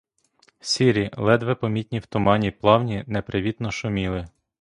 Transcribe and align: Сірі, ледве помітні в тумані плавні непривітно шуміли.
Сірі, 0.59 1.11
ледве 1.17 1.55
помітні 1.55 1.99
в 1.99 2.05
тумані 2.05 2.51
плавні 2.51 3.03
непривітно 3.07 3.71
шуміли. 3.71 4.27